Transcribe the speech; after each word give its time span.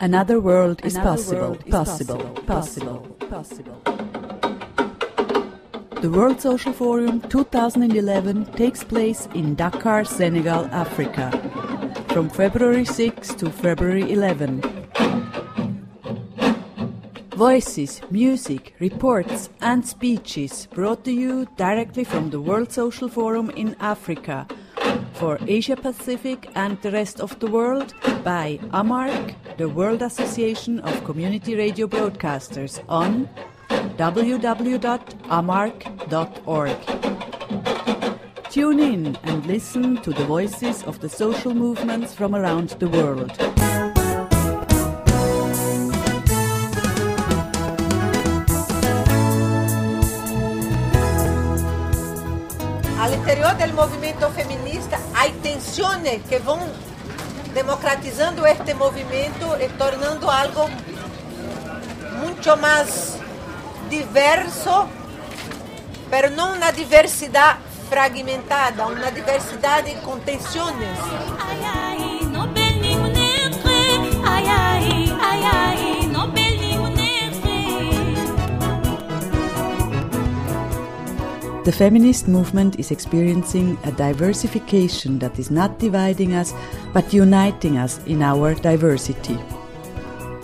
Another 0.00 0.38
world 0.38 0.80
is 0.84 0.96
possible, 0.96 1.56
possible, 1.68 2.20
possible, 2.46 3.00
possible. 3.28 3.82
The 6.00 6.08
World 6.08 6.40
Social 6.40 6.72
Forum 6.72 7.20
2011 7.22 8.44
takes 8.52 8.84
place 8.84 9.26
in 9.34 9.56
Dakar, 9.56 10.04
Senegal, 10.04 10.66
Africa, 10.66 11.32
from 12.10 12.30
February 12.30 12.84
6 12.84 13.34
to 13.34 13.50
February 13.50 14.12
11. 14.12 14.62
Voices, 17.30 18.00
music, 18.08 18.74
reports, 18.78 19.50
and 19.60 19.84
speeches 19.84 20.68
brought 20.74 21.04
to 21.06 21.12
you 21.12 21.48
directly 21.56 22.04
from 22.04 22.30
the 22.30 22.40
World 22.40 22.70
Social 22.70 23.08
Forum 23.08 23.50
in 23.50 23.74
Africa 23.80 24.46
for 25.14 25.38
Asia 25.46 25.74
Pacific 25.74 26.48
and 26.54 26.80
the 26.82 26.92
rest 26.92 27.20
of 27.20 27.38
the 27.40 27.48
world 27.48 27.94
by 28.22 28.58
AMARC, 28.72 29.34
the 29.58 29.68
World 29.68 30.02
Association 30.02 30.78
of 30.80 31.02
Community 31.02 31.56
Radio 31.56 31.88
Broadcasters, 31.88 32.80
on 32.88 33.28
www.amarc.org. 33.98 34.78
Tune 38.50 38.78
in 38.78 39.16
and 39.24 39.44
listen 39.46 39.96
to 40.02 40.12
the 40.12 40.24
voices 40.26 40.84
of 40.84 41.00
the 41.00 41.08
social 41.08 41.54
movements 41.54 42.14
from 42.14 42.36
around 42.36 42.68
the 42.78 42.88
world. 42.88 43.32
Al 52.96 53.58
del 53.58 53.72
movimento 53.72 54.30
feminista 54.30 55.00
hay 55.16 55.32
tensiones 55.42 56.22
que 56.28 56.38
van 56.38 56.60
democratizando 57.58 58.46
este 58.46 58.72
movimiento 58.72 59.58
y 59.60 59.66
tornando 59.76 60.30
algo 60.30 60.68
mucho 62.24 62.56
más 62.56 63.16
diverso, 63.90 64.88
pero 66.08 66.30
não 66.30 66.54
uma 66.54 66.70
diversidade 66.70 67.58
fragmentada, 67.90 68.86
uma 68.86 69.10
diversidade 69.10 69.92
com 70.04 70.20
tensões. 70.20 70.98
The 81.68 81.84
feminist 81.84 82.28
movement 82.28 82.78
is 82.78 82.90
experiencing 82.90 83.76
a 83.84 83.92
diversification 83.92 85.18
that 85.18 85.38
is 85.38 85.50
not 85.50 85.78
dividing 85.78 86.32
us 86.32 86.54
but 86.94 87.12
uniting 87.12 87.76
us 87.76 88.00
in 88.06 88.22
our 88.22 88.54
diversity. 88.54 89.38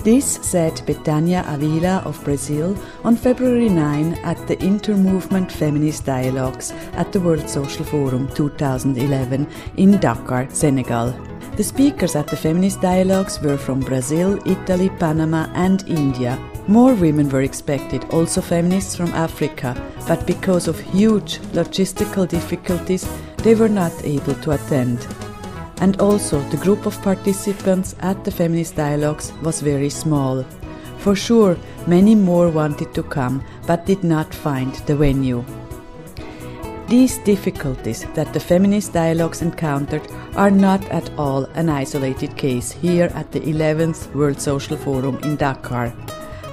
This 0.04 0.34
said 0.42 0.74
Betania 0.84 1.42
Avila 1.48 2.02
of 2.04 2.22
Brazil 2.24 2.76
on 3.04 3.16
February 3.16 3.70
9 3.70 4.18
at 4.22 4.36
the 4.46 4.56
Intermovement 4.56 5.50
Feminist 5.50 6.04
Dialogues 6.04 6.72
at 6.92 7.10
the 7.10 7.20
World 7.20 7.48
Social 7.48 7.86
Forum 7.86 8.28
2011 8.34 9.48
in 9.78 9.98
Dakar, 10.00 10.46
Senegal. 10.50 11.14
The 11.56 11.64
speakers 11.64 12.16
at 12.16 12.26
the 12.26 12.36
Feminist 12.36 12.82
Dialogues 12.82 13.40
were 13.40 13.56
from 13.56 13.80
Brazil, 13.80 14.38
Italy, 14.44 14.90
Panama, 14.90 15.48
and 15.54 15.88
India. 15.88 16.38
More 16.66 16.94
women 16.94 17.28
were 17.28 17.42
expected, 17.42 18.04
also 18.10 18.40
feminists 18.40 18.96
from 18.96 19.12
Africa, 19.12 19.74
but 20.08 20.26
because 20.26 20.68
of 20.68 20.80
huge 20.80 21.38
logistical 21.52 22.26
difficulties, 22.26 23.06
they 23.38 23.54
were 23.54 23.68
not 23.68 23.92
able 24.04 24.34
to 24.34 24.52
attend 24.52 25.06
and 25.80 26.00
also 26.00 26.40
the 26.48 26.56
group 26.56 26.86
of 26.86 27.00
participants 27.02 27.94
at 28.00 28.24
the 28.24 28.30
feminist 28.30 28.76
dialogues 28.76 29.32
was 29.42 29.60
very 29.60 29.90
small. 29.90 30.42
For 30.98 31.14
sure, 31.14 31.56
many 31.86 32.14
more 32.14 32.48
wanted 32.48 32.94
to 32.94 33.02
come 33.02 33.44
but 33.66 33.86
did 33.86 34.02
not 34.04 34.34
find 34.34 34.74
the 34.86 34.96
venue. 34.96 35.44
These 36.88 37.18
difficulties 37.18 38.06
that 38.14 38.32
the 38.32 38.40
feminist 38.40 38.92
dialogues 38.92 39.42
encountered 39.42 40.06
are 40.36 40.50
not 40.50 40.84
at 40.90 41.10
all 41.18 41.44
an 41.54 41.68
isolated 41.68 42.36
case 42.36 42.72
here 42.72 43.10
at 43.14 43.32
the 43.32 43.40
11th 43.40 44.14
World 44.14 44.40
Social 44.40 44.76
Forum 44.76 45.18
in 45.22 45.36
Dakar. 45.36 45.92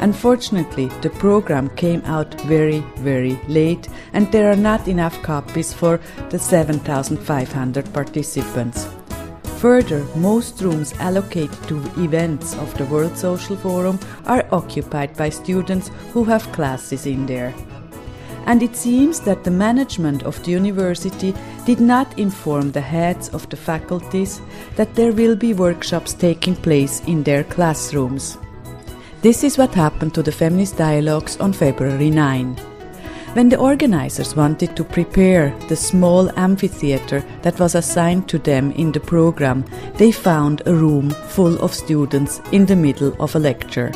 Unfortunately, 0.01 0.87
the 1.01 1.11
program 1.11 1.69
came 1.75 2.01
out 2.05 2.33
very, 2.41 2.79
very 2.97 3.39
late, 3.47 3.87
and 4.13 4.31
there 4.31 4.51
are 4.51 4.55
not 4.55 4.87
enough 4.87 5.21
copies 5.21 5.71
for 5.71 5.99
the 6.31 6.39
7,500 6.39 7.93
participants. 7.93 8.87
Further, 9.59 10.03
most 10.15 10.59
rooms 10.61 10.93
allocated 10.99 11.61
to 11.67 11.77
events 12.01 12.55
of 12.55 12.75
the 12.79 12.85
World 12.85 13.15
Social 13.15 13.55
Forum 13.55 13.99
are 14.25 14.47
occupied 14.51 15.15
by 15.15 15.29
students 15.29 15.91
who 16.13 16.23
have 16.23 16.51
classes 16.51 17.05
in 17.05 17.27
there. 17.27 17.53
And 18.47 18.63
it 18.63 18.75
seems 18.75 19.19
that 19.19 19.43
the 19.43 19.51
management 19.51 20.23
of 20.23 20.43
the 20.43 20.49
university 20.49 21.35
did 21.67 21.79
not 21.79 22.17
inform 22.17 22.71
the 22.71 22.81
heads 22.81 23.29
of 23.29 23.47
the 23.49 23.55
faculties 23.55 24.41
that 24.77 24.95
there 24.95 25.11
will 25.11 25.35
be 25.35 25.53
workshops 25.53 26.15
taking 26.15 26.55
place 26.55 27.01
in 27.05 27.21
their 27.21 27.43
classrooms. 27.43 28.39
This 29.21 29.43
is 29.43 29.55
what 29.55 29.75
happened 29.75 30.15
to 30.15 30.23
the 30.23 30.31
feminist 30.31 30.77
dialogues 30.77 31.37
on 31.37 31.53
February 31.53 32.09
9. 32.09 32.55
When 33.33 33.49
the 33.49 33.59
organizers 33.59 34.35
wanted 34.35 34.75
to 34.75 34.83
prepare 34.83 35.55
the 35.69 35.75
small 35.75 36.31
amphitheater 36.39 37.23
that 37.43 37.59
was 37.59 37.75
assigned 37.75 38.27
to 38.29 38.39
them 38.39 38.71
in 38.71 38.91
the 38.91 38.99
program, 38.99 39.63
they 39.97 40.11
found 40.11 40.63
a 40.65 40.73
room 40.73 41.11
full 41.11 41.55
of 41.61 41.71
students 41.71 42.41
in 42.51 42.65
the 42.65 42.75
middle 42.75 43.15
of 43.21 43.35
a 43.35 43.39
lecture. 43.39 43.91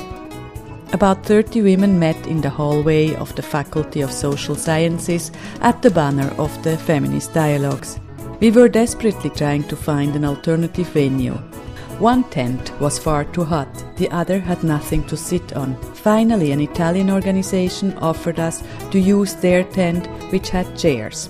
About 0.93 1.25
30 1.25 1.63
women 1.63 1.97
met 1.97 2.27
in 2.27 2.41
the 2.41 2.51
hallway 2.51 3.15
of 3.15 3.35
the 3.35 3.41
Faculty 3.41 4.01
of 4.01 4.11
Social 4.11 4.53
Sciences 4.53 5.31
at 5.61 5.81
the 5.81 5.89
banner 5.89 6.31
of 6.37 6.53
the 6.61 6.77
Feminist 6.77 7.33
Dialogues. 7.33 7.99
We 8.39 8.51
were 8.51 8.69
desperately 8.69 9.31
trying 9.31 9.63
to 9.69 9.75
find 9.75 10.15
an 10.15 10.23
alternative 10.23 10.89
venue. 10.89 11.39
One 11.99 12.25
tent 12.25 12.73
was 12.81 12.99
far 12.99 13.23
too 13.23 13.45
hot, 13.45 13.69
the 13.95 14.11
other 14.11 14.37
had 14.37 14.65
nothing 14.65 15.05
to 15.05 15.15
sit 15.15 15.53
on. 15.53 15.75
Finally, 15.93 16.51
an 16.51 16.59
Italian 16.59 17.09
organization 17.09 17.97
offered 17.99 18.37
us 18.37 18.61
to 18.91 18.99
use 18.99 19.33
their 19.35 19.63
tent, 19.63 20.05
which 20.29 20.49
had 20.49 20.77
chairs. 20.77 21.29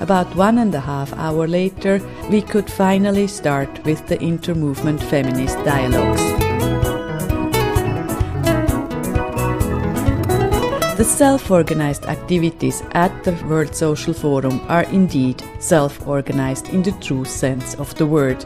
About 0.00 0.34
one 0.36 0.58
and 0.58 0.74
a 0.74 0.80
half 0.80 1.14
hour 1.14 1.48
later, 1.48 1.98
we 2.30 2.42
could 2.42 2.70
finally 2.70 3.26
start 3.26 3.82
with 3.84 4.06
the 4.06 4.20
intermovement 4.20 5.02
feminist 5.02 5.56
dialogues. 5.64 6.20
The 10.98 11.04
self 11.04 11.50
organized 11.50 12.04
activities 12.04 12.82
at 12.92 13.24
the 13.24 13.32
World 13.46 13.74
Social 13.74 14.12
Forum 14.12 14.60
are 14.68 14.84
indeed 14.84 15.42
self 15.58 16.06
organized 16.06 16.68
in 16.68 16.82
the 16.82 16.92
true 17.00 17.24
sense 17.24 17.74
of 17.76 17.94
the 17.94 18.06
word. 18.06 18.44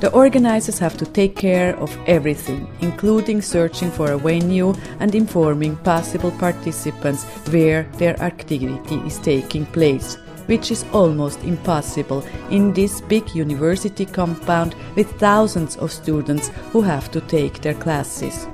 The 0.00 0.12
organizers 0.12 0.78
have 0.78 0.96
to 0.98 1.06
take 1.06 1.34
care 1.34 1.76
of 1.76 1.98
everything, 2.06 2.68
including 2.80 3.42
searching 3.42 3.90
for 3.90 4.12
a 4.12 4.18
venue 4.18 4.72
and 5.00 5.12
informing 5.12 5.74
possible 5.76 6.30
participants 6.30 7.24
where 7.50 7.82
their 7.98 8.16
activity 8.22 8.94
is 9.04 9.18
taking 9.18 9.66
place, 9.66 10.14
which 10.46 10.70
is 10.70 10.84
almost 10.92 11.42
impossible 11.42 12.24
in 12.48 12.72
this 12.72 13.00
big 13.00 13.34
university 13.34 14.06
compound 14.06 14.76
with 14.94 15.10
thousands 15.18 15.76
of 15.78 15.90
students 15.90 16.48
who 16.70 16.80
have 16.80 17.10
to 17.10 17.20
take 17.22 17.60
their 17.60 17.74
classes. 17.74 18.46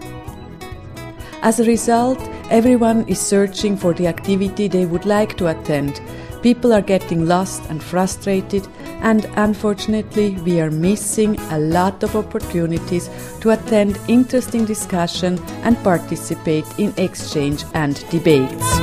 As 1.42 1.60
a 1.60 1.64
result, 1.64 2.18
everyone 2.48 3.06
is 3.06 3.20
searching 3.20 3.76
for 3.76 3.92
the 3.92 4.06
activity 4.06 4.66
they 4.66 4.86
would 4.86 5.04
like 5.04 5.36
to 5.36 5.48
attend. 5.48 6.00
People 6.44 6.74
are 6.74 6.82
getting 6.82 7.24
lost 7.24 7.62
and 7.70 7.82
frustrated 7.82 8.68
and 9.00 9.24
unfortunately, 9.36 10.32
we 10.44 10.60
are 10.60 10.70
missing 10.70 11.40
a 11.50 11.58
lot 11.58 12.02
of 12.02 12.14
opportunities 12.14 13.08
to 13.40 13.52
attend 13.52 13.98
interesting 14.08 14.66
discussion 14.66 15.42
and 15.62 15.82
participate 15.82 16.66
in 16.78 16.92
exchange 16.98 17.64
and 17.72 18.06
debates. 18.10 18.78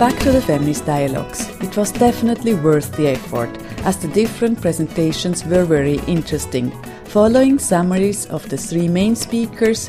Back 0.00 0.18
to 0.24 0.32
the 0.32 0.42
feminist 0.44 0.86
dialogues. 0.86 1.48
It 1.60 1.76
was 1.76 1.92
definitely 1.92 2.54
worth 2.54 2.90
the 2.96 3.06
effort, 3.06 3.56
as 3.84 3.96
the 3.98 4.08
different 4.08 4.60
presentations 4.60 5.44
were 5.44 5.64
very 5.64 6.00
interesting 6.08 6.72
following 7.14 7.60
summaries 7.60 8.26
of 8.26 8.42
the 8.48 8.56
three 8.56 8.88
main 8.88 9.14
speakers 9.14 9.88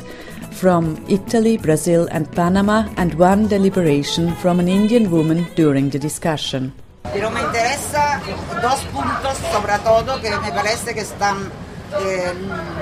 from 0.52 0.94
Italy, 1.08 1.58
Brazil, 1.58 2.06
and 2.12 2.30
Panama, 2.30 2.86
and 2.96 3.14
one 3.18 3.48
deliberation 3.48 4.32
from 4.36 4.60
an 4.60 4.68
Indian 4.68 5.10
woman 5.10 5.44
during 5.56 5.90
the 5.90 5.98
discussion. 5.98 6.72
Pero 7.12 7.28
me 7.32 7.40
interesa 7.40 8.22
dos 8.62 8.80
puntos, 8.94 9.36
sobre 9.50 9.76
todo, 9.82 10.20
que 10.22 10.30
me 10.30 10.52
parece 10.52 10.94
que 10.94 11.00
están 11.00 11.50
eh, 11.98 12.32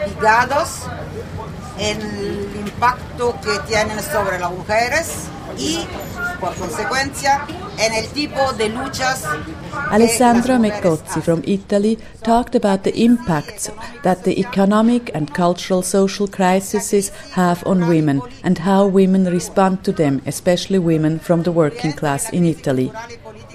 ligados 0.09 0.83
en 1.79 2.03
el 2.03 2.57
impacto 2.67 3.35
que 3.41 3.59
tienen 3.67 3.99
sobre 4.03 4.39
las 4.39 4.51
mujeres 4.51 5.25
y 5.57 5.89
por 6.39 6.55
consecuencia, 6.57 7.47
en 7.79 7.93
el 7.95 8.07
tipo 8.09 8.53
de 8.59 8.69
luchas. 8.69 9.25
Alessandra 9.91 10.59
Mecozzi 10.59 11.21
from 11.21 11.43
Italy 11.45 11.99
talked 12.23 12.55
about 12.55 12.83
the 12.85 12.93
impacts 13.05 13.71
that 14.03 14.25
the 14.25 14.39
economic 14.39 15.11
and 15.15 15.33
cultural 15.35 15.83
social 15.83 16.27
crises 16.27 17.11
have 17.33 17.63
on 17.67 17.89
women 17.89 18.21
and 18.43 18.59
how 18.59 18.87
women 18.87 19.25
respond 19.27 19.85
to 19.85 19.93
them, 19.93 20.21
especially 20.27 20.79
women 20.79 21.19
from 21.19 21.43
the 21.43 21.53
working 21.53 21.93
class 21.93 22.31
in 22.33 22.45
Italy. 22.45 22.91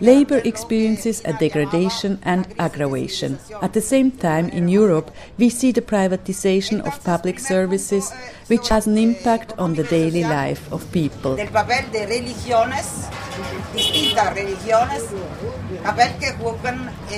Labour 0.01 0.41
experiences 0.45 1.21
a 1.25 1.33
degradation 1.33 2.19
and 2.23 2.47
aggravation. 2.57 3.37
At 3.61 3.73
the 3.73 3.81
same 3.81 4.11
time, 4.11 4.47
in 4.49 4.69
Europe, 4.69 5.11
we 5.37 5.49
see 5.49 5.73
the 5.73 5.81
privatization 5.81 6.79
of 6.87 7.03
public 7.03 7.37
services, 7.37 8.09
which 8.47 8.69
has 8.69 8.87
an 8.87 8.97
impact 8.97 9.53
on 9.57 9.73
the 9.73 9.83
daily 9.83 10.23
life 10.23 10.71
of 10.71 10.89
people. 10.93 11.35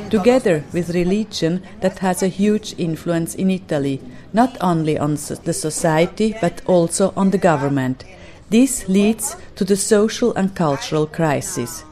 Together 0.09 0.63
with 0.73 0.89
religion, 0.89 1.63
that 1.81 1.99
has 1.99 2.23
a 2.23 2.27
huge 2.27 2.73
influence 2.79 3.35
in 3.35 3.51
Italy, 3.51 4.01
not 4.33 4.57
only 4.59 4.97
on 4.97 5.13
the 5.13 5.53
society 5.53 6.35
but 6.41 6.61
also 6.65 7.13
on 7.15 7.29
the 7.29 7.37
government. 7.37 8.05
This 8.49 8.89
leads 8.89 9.37
to 9.55 9.63
the 9.63 9.77
social 9.77 10.33
and 10.33 10.55
cultural 10.55 11.05
crisis 11.05 11.83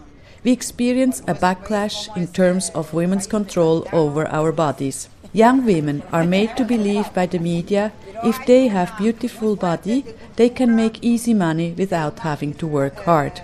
we 0.44 0.52
experience 0.52 1.20
a 1.28 1.34
backlash 1.34 2.16
in 2.16 2.28
terms 2.28 2.70
of 2.76 2.94
women's 2.94 3.28
control 3.28 3.88
over 3.92 4.28
our 4.28 4.52
bodies. 4.52 5.10
Young 5.34 5.66
women 5.66 6.02
are 6.12 6.24
made 6.24 6.58
to 6.58 6.66
believe 6.66 7.14
by 7.14 7.28
the 7.28 7.40
media 7.40 7.92
if 8.24 8.46
they 8.46 8.68
have 8.68 8.98
beautiful 8.98 9.56
body, 9.56 10.04
they 10.36 10.50
can 10.50 10.76
make 10.76 11.04
easy 11.04 11.34
money 11.34 11.74
without 11.78 12.20
having 12.20 12.54
to 12.56 12.68
work 12.68 12.98
hard. 13.06 13.40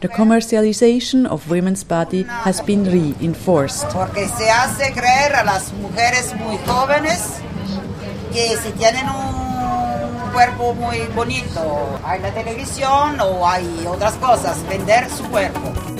The 0.00 0.08
commercialization 0.08 1.26
of 1.26 1.50
women's 1.50 1.84
body 1.84 2.22
has 2.22 2.60
been 2.60 2.84
reinforced. 2.84 3.88
Porque 3.92 4.28
se 4.28 4.50
hace 4.50 4.92
creer 4.92 5.34
a 5.34 5.44
las 5.44 5.72
mujeres 5.72 6.34
muy 6.36 6.58
jóvenes 6.66 7.40
que 8.32 8.56
si 8.58 8.70
tienen 8.72 9.08
un 9.08 10.30
cuerpo 10.32 10.74
muy 10.74 11.00
bonito, 11.14 11.98
hay 12.04 12.20
la 12.20 12.32
televisión 12.32 13.20
o 13.20 13.48
hay 13.48 13.86
otras 13.86 14.14
cosas, 14.14 14.62
vender 14.68 15.08
su 15.10 15.24
cuerpo. 15.24 15.91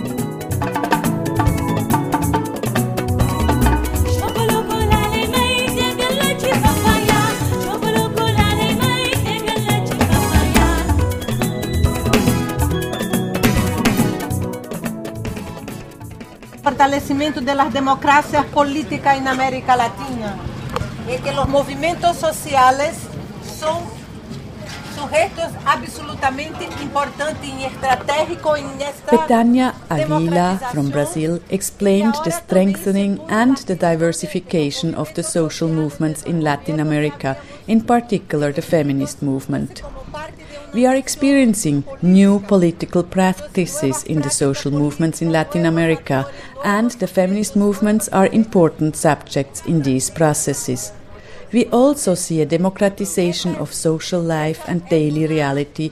Fortalecimento 16.82 17.40
das 17.40 17.72
democracias 17.72 18.44
políticas 18.46 19.22
na 19.22 19.30
América 19.30 19.76
Latina 19.76 20.36
é 21.08 21.16
que 21.16 21.30
os 21.30 21.46
movimentos 21.46 22.16
sociais 22.16 22.96
são 23.44 23.86
sujeitos 24.92 25.50
absolutamente 25.64 26.64
importantes 26.82 27.48
e 27.48 27.66
estratégicos 27.66 28.60
nesta 28.76 29.16
Betania 29.16 29.74
Aguila 29.88 30.58
from 30.72 30.90
Brazil 30.90 31.40
explained 31.50 32.14
the 32.24 32.30
strengthening 32.30 33.20
and 33.28 33.56
the 33.66 33.76
diversification 33.76 34.92
of 34.96 35.12
the 35.14 35.22
social 35.22 35.68
movements 35.68 36.24
in 36.24 36.40
Latin 36.40 36.80
America, 36.80 37.36
in 37.68 37.80
particular 37.80 38.52
the 38.52 38.60
feminist 38.62 39.22
movement. 39.22 39.84
We 40.74 40.86
are 40.86 40.96
experiencing 40.96 41.84
new 42.00 42.40
political 42.40 43.02
practices 43.02 44.04
in 44.04 44.22
the 44.22 44.30
social 44.30 44.70
movements 44.70 45.20
in 45.20 45.30
Latin 45.30 45.66
America, 45.66 46.24
and 46.64 46.90
the 46.92 47.06
feminist 47.06 47.56
movements 47.56 48.08
are 48.08 48.28
important 48.28 48.96
subjects 48.96 49.66
in 49.66 49.82
these 49.82 50.08
processes. 50.08 50.92
We 51.52 51.66
also 51.66 52.14
see 52.14 52.40
a 52.40 52.46
democratization 52.46 53.54
of 53.56 53.74
social 53.74 54.22
life 54.22 54.64
and 54.66 54.88
daily 54.88 55.26
reality 55.26 55.90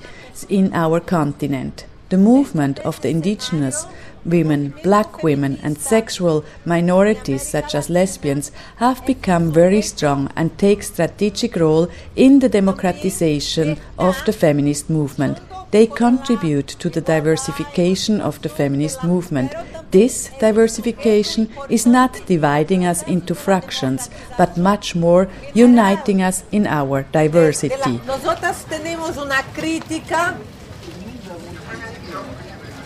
in 0.49 0.73
our 0.73 0.99
continent. 0.99 1.85
The 2.09 2.17
movement 2.17 2.79
of 2.79 3.03
the 3.03 3.11
indigenous 3.11 3.85
women, 4.25 4.75
black 4.83 5.23
women, 5.23 5.59
and 5.63 5.79
sexual 5.79 6.45
minorities 6.65 7.43
such 7.43 7.75
as 7.75 7.91
lesbians 7.91 8.53
have 8.77 9.05
become 9.07 9.53
very 9.53 9.83
strong 9.83 10.31
and 10.37 10.57
take 10.59 10.83
strategic 10.83 11.57
role 11.57 11.89
in 12.17 12.39
the 12.41 12.49
democratization 12.49 13.79
of 13.99 14.23
the 14.25 14.33
feminist 14.33 14.91
movement. 14.91 15.39
They 15.71 15.87
contribute 15.87 16.67
to 16.81 16.91
the 16.91 17.01
diversification 17.01 18.21
of 18.21 18.43
the 18.43 18.49
feminist 18.49 19.05
movement. 19.05 19.55
This 19.93 20.31
diversification 20.41 21.49
is 21.69 21.87
not 21.87 22.21
dividing 22.27 22.85
us 22.85 23.05
into 23.05 23.35
fractions, 23.37 24.11
but 24.37 24.57
much 24.57 24.97
more 24.97 25.29
uniting 25.55 26.23
us 26.23 26.43
in 26.51 26.67
our 26.67 27.05
diversity. 27.13 28.01
Nosotras 28.05 28.65
tenemos 28.65 29.17
una 29.17 29.43
crítica 29.55 30.37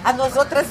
a 0.05 0.13
nosotras 0.13 0.67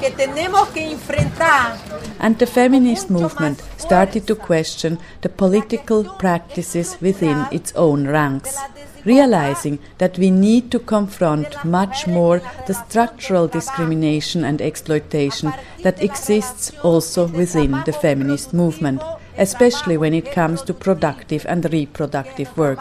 que 0.00 0.10
tenemos 0.10 0.68
que 0.68 0.82
enfrentar. 0.90 1.76
And 2.18 2.36
the 2.38 2.46
feminist 2.46 3.10
movement 3.10 3.62
started 3.78 4.26
to 4.26 4.36
question 4.36 4.98
the 5.22 5.28
political 5.28 6.04
practices 6.18 6.96
within 7.00 7.46
its 7.50 7.72
own 7.74 8.06
ranks, 8.06 8.56
realizing 9.04 9.78
that 9.98 10.18
we 10.18 10.30
need 10.30 10.70
to 10.70 10.78
confront 10.78 11.64
much 11.64 12.06
more 12.06 12.40
the 12.66 12.74
structural 12.74 13.48
discrimination 13.48 14.44
and 14.44 14.60
exploitation 14.60 15.52
that 15.82 16.02
exists 16.02 16.72
also 16.82 17.26
within 17.26 17.82
the 17.84 17.92
feminist 17.92 18.52
movement, 18.52 19.02
especially 19.38 19.96
when 19.96 20.14
it 20.14 20.32
comes 20.32 20.62
to 20.62 20.74
productive 20.74 21.44
and 21.48 21.72
reproductive 21.72 22.56
work. 22.56 22.78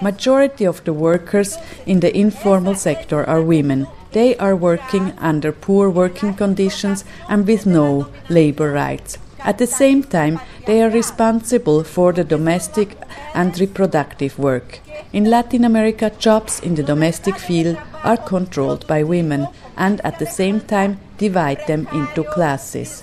Majority 0.00 0.64
of 0.64 0.84
the 0.84 0.92
workers 0.92 1.56
in 1.84 1.98
the 2.00 2.16
informal 2.16 2.76
sector 2.76 3.24
are 3.28 3.42
women 3.42 3.88
they 4.12 4.36
are 4.36 4.56
working 4.56 5.12
under 5.18 5.52
poor 5.52 5.90
working 5.90 6.34
conditions 6.34 7.04
and 7.28 7.46
with 7.46 7.66
no 7.66 8.08
labor 8.28 8.72
rights. 8.72 9.18
At 9.40 9.58
the 9.58 9.66
same 9.66 10.02
time, 10.02 10.40
they 10.66 10.82
are 10.82 10.90
responsible 10.90 11.84
for 11.84 12.12
the 12.12 12.24
domestic 12.24 12.98
and 13.34 13.58
reproductive 13.58 14.38
work. 14.38 14.80
In 15.12 15.24
Latin 15.24 15.64
America, 15.64 16.10
jobs 16.18 16.60
in 16.60 16.74
the 16.74 16.82
domestic 16.82 17.36
field 17.36 17.78
are 18.02 18.16
controlled 18.16 18.86
by 18.86 19.02
women 19.02 19.46
and 19.76 20.00
at 20.04 20.18
the 20.18 20.26
same 20.26 20.60
time 20.60 20.98
divide 21.18 21.66
them 21.66 21.86
into 21.92 22.24
classes. 22.24 23.02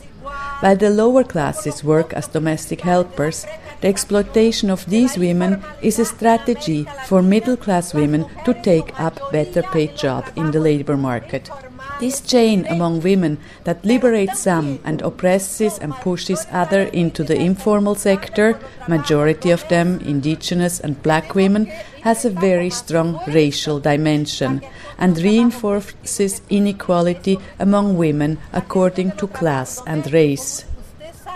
While 0.60 0.76
the 0.76 0.90
lower 0.90 1.24
classes 1.24 1.84
work 1.84 2.14
as 2.14 2.28
domestic 2.28 2.82
helpers, 2.82 3.46
the 3.86 3.90
exploitation 3.90 4.72
of 4.72 4.84
these 4.88 5.16
women 5.16 5.64
is 5.84 6.00
a 6.00 6.06
strategy 6.06 6.88
for 7.06 7.22
middle 7.22 7.56
class 7.56 7.94
women 7.94 8.26
to 8.44 8.52
take 8.64 9.00
up 9.00 9.32
better 9.32 9.62
paid 9.62 9.96
job 9.96 10.26
in 10.36 10.50
the 10.50 10.60
labor 10.60 10.98
market. 10.98 11.52
This 12.00 12.20
chain 12.20 12.66
among 12.66 13.02
women 13.02 13.38
that 13.64 13.86
liberates 13.86 14.40
some 14.40 14.80
and 14.84 15.04
oppresses 15.04 15.78
and 15.78 15.94
pushes 15.94 16.48
other 16.52 16.82
into 17.02 17.24
the 17.24 17.40
informal 17.40 17.94
sector, 17.94 18.60
majority 18.88 19.52
of 19.52 19.68
them 19.70 20.00
indigenous 20.00 20.80
and 20.80 21.04
black 21.04 21.36
women, 21.36 21.68
has 22.02 22.26
a 22.26 22.32
very 22.32 22.72
strong 22.72 23.22
racial 23.28 23.80
dimension 23.80 24.62
and 24.98 25.20
reinforces 25.20 26.42
inequality 26.50 27.38
among 27.60 27.98
women 27.98 28.40
according 28.52 29.12
to 29.18 29.28
class 29.28 29.80
and 29.86 30.12
race. 30.12 30.66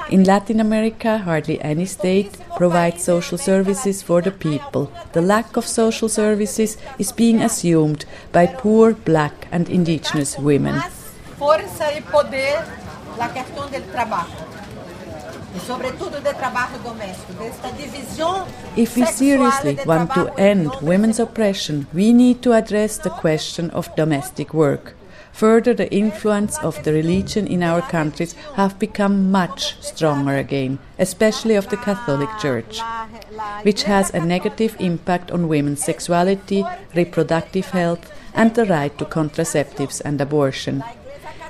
In 0.09 0.23
Latin 0.23 0.59
America, 0.59 1.19
hardly 1.19 1.61
any 1.61 1.85
state 1.85 2.35
provides 2.57 3.03
social 3.03 3.37
services 3.37 4.01
for 4.01 4.23
the 4.23 4.31
people. 4.31 4.91
The 5.13 5.21
lack 5.21 5.55
of 5.55 5.67
social 5.67 6.09
services 6.09 6.77
is 6.97 7.11
being 7.11 7.41
assumed 7.41 8.05
by 8.31 8.47
poor 8.47 8.93
black 8.93 9.47
and 9.51 9.69
indigenous 9.69 10.35
women. 10.39 10.81
If 18.75 18.95
we 18.95 19.05
seriously 19.05 19.77
want 19.85 20.13
to 20.15 20.33
end 20.39 20.71
women's 20.81 21.19
oppression, 21.19 21.85
we 21.93 22.13
need 22.13 22.41
to 22.41 22.53
address 22.53 22.97
the 22.97 23.11
question 23.11 23.69
of 23.71 23.95
domestic 23.95 24.55
work. 24.55 24.95
Further, 25.39 25.73
the 25.73 25.89
influence 25.89 26.59
of 26.59 26.83
the 26.83 26.91
religion 26.91 27.47
in 27.47 27.63
our 27.63 27.81
countries 27.81 28.35
have 28.55 28.77
become 28.77 29.31
much 29.31 29.81
stronger 29.81 30.35
again, 30.35 30.79
especially 30.97 31.55
of 31.55 31.69
the 31.69 31.77
Catholic 31.77 32.27
Church, 32.41 32.81
which 33.61 33.83
has 33.83 34.09
a 34.09 34.19
negative 34.19 34.75
impact 34.81 35.31
on 35.31 35.47
women's 35.47 35.81
sexuality, 35.81 36.65
reproductive 36.93 37.67
health, 37.69 38.11
and 38.33 38.53
the 38.53 38.65
right 38.65 38.97
to 38.97 39.05
contraceptives 39.05 40.01
and 40.03 40.19
abortion. 40.19 40.83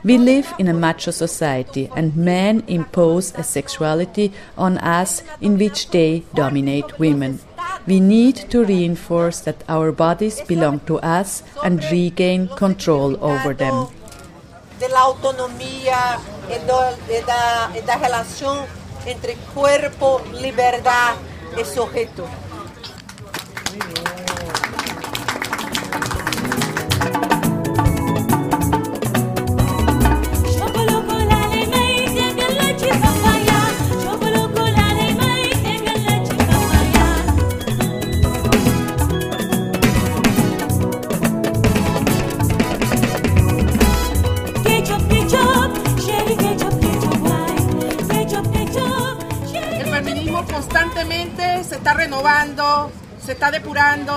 We 0.03 0.19
live 0.19 0.53
in 0.59 0.67
a 0.67 0.73
macho 0.73 1.09
society, 1.09 1.89
and 1.95 2.15
men 2.15 2.63
impose 2.67 3.33
a 3.33 3.43
sexuality 3.43 4.31
on 4.55 4.77
us 4.77 5.23
in 5.41 5.57
which 5.57 5.89
they 5.89 6.25
dominate 6.35 6.99
women. 6.99 7.39
We 7.87 7.99
need 7.99 8.35
to 8.49 8.63
reinforce 8.63 9.41
that 9.41 9.63
our 9.67 9.91
bodies 9.91 10.41
belong 10.41 10.79
to 10.81 10.99
us 10.99 11.43
and 11.63 11.83
regain 11.91 12.47
control 12.47 13.17
over 13.23 13.53
them. 13.53 13.87
Entre 19.05 19.35
cuerpo, 19.53 20.21
libertad 20.33 21.15
y 21.57 21.63
sujeto. 21.63 22.25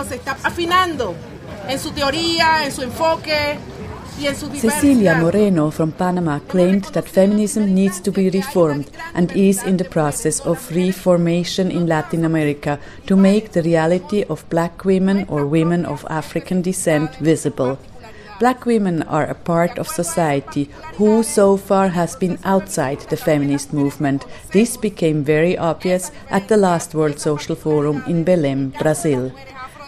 Se 0.09 0.17
está 0.17 0.37
afinando 0.43 1.15
en 1.69 1.79
su 1.79 1.93
teoría, 1.93 2.65
en 2.65 2.73
su 2.73 2.83
enfoque. 2.83 3.59
Cecilia 4.61 5.15
Moreno 5.15 5.71
from 5.71 5.91
Panama 5.91 6.39
claimed 6.47 6.85
that 6.93 7.09
feminism 7.09 7.75
needs 7.75 7.99
to 7.99 8.13
be 8.13 8.29
reformed 8.31 8.89
and 9.15 9.33
is 9.33 9.63
in 9.65 9.79
the 9.79 9.85
process 9.85 10.39
of 10.41 10.71
reformation 10.71 11.71
in 11.73 11.87
Latin 11.87 12.25
America 12.25 12.79
to 13.07 13.17
make 13.17 13.51
the 13.53 13.63
reality 13.63 14.23
of 14.29 14.49
black 14.49 14.85
women 14.85 15.25
or 15.29 15.47
women 15.47 15.87
of 15.87 16.07
African 16.11 16.63
descent 16.63 17.17
visible. 17.17 17.79
Black 18.39 18.67
women 18.67 19.03
are 19.05 19.25
a 19.25 19.35
part 19.35 19.79
of 19.79 19.89
society 19.89 20.69
who 20.99 21.23
so 21.23 21.57
far 21.57 21.89
has 21.89 22.15
been 22.15 22.39
outside 22.45 23.01
the 23.09 23.17
feminist 23.17 23.73
movement. 23.73 24.27
This 24.53 24.77
became 24.77 25.25
very 25.25 25.57
obvious 25.57 26.13
at 26.31 26.49
the 26.49 26.57
last 26.57 26.95
World 26.95 27.19
Social 27.19 27.57
Forum 27.57 28.05
in 28.07 28.25
Belém, 28.25 28.77
Brazil. 28.79 29.33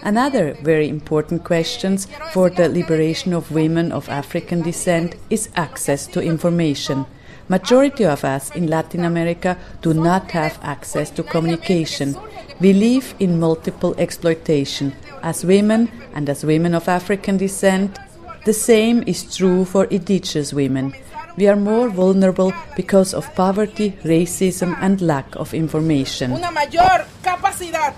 Another 0.04 0.52
very 0.60 0.86
important 0.86 1.44
question 1.44 1.96
for 2.30 2.50
the 2.50 2.68
liberation 2.68 3.32
of 3.32 3.50
women 3.50 3.90
of 3.90 4.06
African 4.10 4.60
descent 4.60 5.16
is 5.30 5.48
access 5.56 6.06
to 6.08 6.20
information. 6.20 7.06
Majority 7.48 8.04
of 8.04 8.22
us 8.22 8.50
in 8.54 8.66
Latin 8.66 9.02
America 9.04 9.56
do 9.80 9.94
not 9.94 10.30
have 10.32 10.58
access 10.62 11.10
to 11.12 11.22
communication. 11.22 12.16
We 12.60 12.74
live 12.74 13.14
in 13.18 13.40
multiple 13.40 13.94
exploitation. 13.96 14.92
As 15.22 15.42
women 15.42 15.90
and 16.12 16.28
as 16.28 16.44
women 16.44 16.74
of 16.74 16.86
African 16.86 17.38
descent, 17.38 17.98
the 18.44 18.52
same 18.52 19.04
is 19.06 19.34
true 19.34 19.64
for 19.64 19.86
indigenous 19.86 20.52
women. 20.52 20.92
We 21.36 21.48
are 21.48 21.56
more 21.56 21.88
vulnerable 21.88 22.52
because 22.76 23.12
of 23.12 23.34
poverty, 23.34 23.98
racism, 24.04 24.76
and 24.80 25.00
lack 25.00 25.34
of 25.36 25.52
information. 25.52 26.32
Una 26.32 26.50
mayor 26.50 27.06
capacidad, 27.22 27.92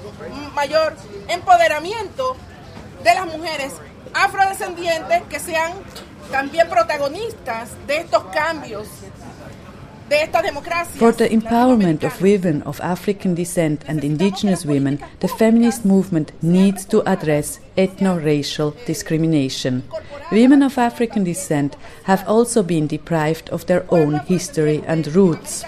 mayor 0.55 0.95
empoderamiento 1.29 2.37
de 3.05 3.15
las 3.15 3.27
mujeres 3.27 3.75
afrodescendientes 4.15 5.23
que 5.29 5.39
sean 5.39 5.73
también 6.31 6.69
protagonistas 6.69 7.71
de 7.87 7.99
estos 7.99 8.25
cambios 8.33 8.89
For 10.95 11.11
the 11.11 11.29
empowerment 11.29 12.05
of 12.05 12.23
women 12.23 12.63
of 12.63 12.81
African 12.81 13.35
descent 13.35 13.83
and 13.89 14.05
indigenous 14.05 14.65
women, 14.65 15.01
the 15.19 15.27
feminist 15.27 15.85
movement 15.85 16.31
needs 16.41 16.85
to 16.87 17.03
address 17.11 17.59
ethno 17.77 18.17
racial 18.17 18.77
discrimination. 18.87 19.83
Women 20.33 20.63
of 20.63 20.77
African 20.77 21.23
descent 21.23 21.77
have 22.05 22.27
also 22.29 22.63
been 22.63 22.89
deprived 22.89 23.49
of 23.51 23.67
their 23.67 23.85
own 23.91 24.15
history 24.27 24.83
and 24.85 25.07
roots. 25.15 25.65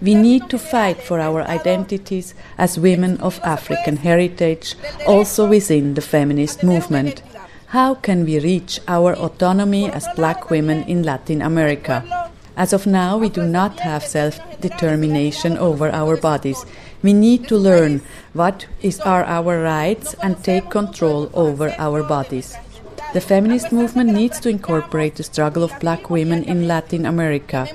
We 0.00 0.14
need 0.14 0.48
to 0.48 0.58
fight 0.58 1.02
for 1.02 1.20
our 1.20 1.42
identities 1.42 2.34
as 2.56 2.78
women 2.78 3.20
of 3.20 3.38
African 3.44 3.98
heritage, 3.98 4.76
also 5.06 5.46
within 5.46 5.94
the 5.94 6.00
feminist 6.00 6.64
movement. 6.64 7.22
How 7.66 7.94
can 7.94 8.24
we 8.24 8.40
reach 8.40 8.80
our 8.88 9.14
autonomy 9.14 9.90
as 9.90 10.08
black 10.16 10.50
women 10.50 10.84
in 10.84 11.02
Latin 11.02 11.42
America? 11.42 12.30
As 12.56 12.72
of 12.72 12.86
now, 12.86 13.18
we 13.18 13.28
do 13.28 13.44
not 13.44 13.80
have 13.80 14.02
self 14.04 14.40
determination 14.60 15.56
over 15.58 15.90
our 15.90 16.16
bodies. 16.16 16.64
We 17.02 17.12
need 17.12 17.46
to 17.48 17.56
learn 17.56 18.00
what 18.32 18.66
is 18.80 19.00
are 19.00 19.24
our 19.24 19.62
rights 19.62 20.14
and 20.22 20.42
take 20.42 20.70
control 20.70 21.30
over 21.34 21.74
our 21.78 22.02
bodies. 22.02 22.56
The 23.12 23.20
feminist 23.20 23.72
movement 23.72 24.10
needs 24.10 24.40
to 24.40 24.48
incorporate 24.48 25.16
the 25.16 25.22
struggle 25.22 25.62
of 25.62 25.78
black 25.80 26.08
women 26.08 26.44
in 26.44 26.66
Latin 26.66 27.04
America. 27.04 27.68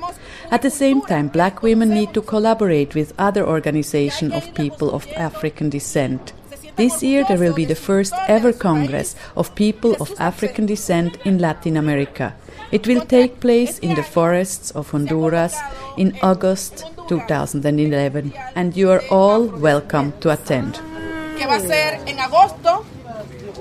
At 0.50 0.64
the 0.64 0.72
same 0.72 1.02
time, 1.02 1.28
black 1.28 1.62
women 1.62 1.90
need 1.90 2.14
to 2.16 2.24
collaborate 2.24 2.96
with 2.96 3.14
other 3.20 3.46
organizations 3.46 4.34
of 4.34 4.56
people 4.56 4.92
of 4.92 5.08
African 5.16 5.70
descent. 5.70 6.34
This 6.76 7.04
year 7.04 7.24
there 7.28 7.38
will 7.38 7.54
be 7.54 7.66
the 7.66 7.76
first 7.76 8.14
ever 8.28 8.52
Congress 8.52 9.16
of 9.36 9.54
people 9.54 9.96
of 10.00 10.12
African 10.18 10.66
descent 10.66 11.18
in 11.24 11.38
Latin 11.38 11.78
America. 11.78 12.34
It 12.72 12.88
will 12.88 13.02
take 13.02 13.40
place 13.40 13.78
in 13.80 13.94
the 13.94 14.04
forests 14.04 14.72
of 14.72 14.90
Honduras 14.90 15.56
in 15.98 16.18
August 16.24 16.86
2011 17.10 18.34
and 18.56 18.76
you 18.76 18.90
are 18.90 19.04
all 19.12 19.46
welcome 19.46 20.14
to 20.22 20.32
attend. 20.32 20.82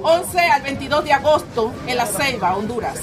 11 0.02 0.38
al 0.38 0.62
22 0.62 1.04
de 1.04 1.12
agosto 1.12 1.72
en 1.86 1.96
La 1.96 2.06
Ceiba, 2.06 2.56
Honduras. 2.56 3.00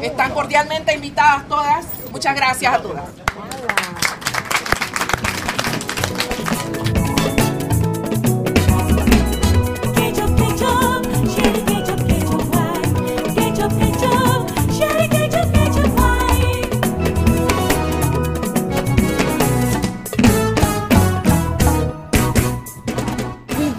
Están 0.00 0.32
cordialmente 0.32 0.94
invitadas 0.94 1.48
todas. 1.48 1.86
Muchas 2.10 2.34
gracias 2.34 2.74
a 2.74 2.82
todas. 2.82 3.04